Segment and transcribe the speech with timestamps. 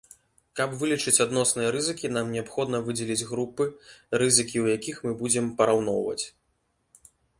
[0.59, 3.67] Каб вылічыць адносныя рызыкі нам неабходна выдзеліць групы,
[4.23, 6.23] рызыкі ў якіх мы будзем параўноўваць.